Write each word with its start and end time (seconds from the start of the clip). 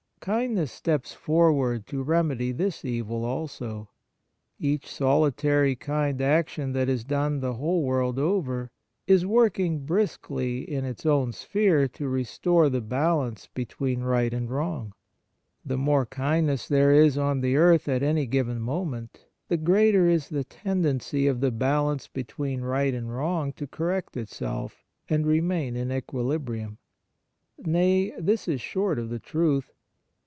Kindness 0.23 0.71
steps 0.71 1.13
forward 1.15 1.87
to 1.87 2.03
remedy 2.03 2.51
this 2.51 2.85
evil 2.85 3.25
also. 3.25 3.89
Each 4.59 4.85
solitary 4.87 5.75
kind 5.75 6.21
action 6.21 6.73
that 6.73 6.87
is 6.87 7.03
done 7.03 7.39
the 7.39 7.53
whole 7.53 7.81
world 7.81 8.19
over 8.19 8.69
is 9.07 9.25
working 9.25 9.79
briskly 9.83 10.59
in 10.61 10.85
its 10.85 11.07
own 11.07 11.31
sphere 11.31 11.87
to 11.87 12.07
restore 12.07 12.69
the 12.69 12.81
balance 12.81 13.49
between 13.55 14.01
right 14.01 14.31
and 14.31 14.47
wrong. 14.51 14.93
The 15.65 15.79
more 15.79 16.05
kindness 16.05 16.67
there 16.67 16.91
is 16.91 17.17
on 17.17 17.41
the 17.41 17.55
earth 17.55 17.87
at 17.89 18.03
any 18.03 18.27
given 18.27 18.59
moment, 18.61 19.25
the 19.47 19.57
greater 19.57 20.07
is 20.07 20.29
the 20.29 20.43
tendency 20.43 21.25
of 21.25 21.39
the 21.41 21.49
balance 21.49 22.07
between 22.07 22.61
right 22.61 22.93
and 22.93 23.11
wrong 23.11 23.53
to 23.53 23.65
correct 23.65 24.15
itself, 24.15 24.83
and 25.09 25.25
remain 25.25 25.75
in 25.75 25.91
equilibrium. 25.91 26.77
Nay, 27.57 28.13
this 28.19 28.47
is 28.47 28.61
short 28.61 28.99
of 28.99 29.09
the 29.09 29.17
truth. 29.17 29.71